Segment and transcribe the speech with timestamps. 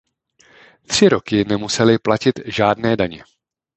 [0.87, 3.23] Tři roky nemuseli platit žádné daně.